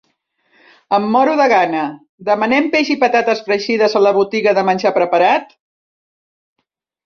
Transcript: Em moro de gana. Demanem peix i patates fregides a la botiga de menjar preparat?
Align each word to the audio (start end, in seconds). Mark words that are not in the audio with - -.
Em 0.97 1.03
moro 1.15 1.35
de 1.41 1.45
gana. 1.51 1.83
Demanem 2.31 2.71
peix 2.77 2.91
i 2.95 2.99
patates 3.05 3.45
fregides 3.51 3.97
a 3.99 4.03
la 4.09 4.17
botiga 4.19 4.57
de 4.61 4.67
menjar 4.73 4.97
preparat? 5.01 5.57